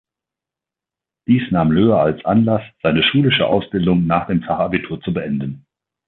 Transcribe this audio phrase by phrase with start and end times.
[1.27, 5.67] Dies nahm Löhe als Anlass, seine schulische Ausbildung nach dem Fachabitur zu beenden.